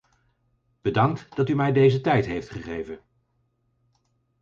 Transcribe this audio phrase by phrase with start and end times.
[0.81, 2.99] Bedankt dat u mij deze tijd hebt gegeven.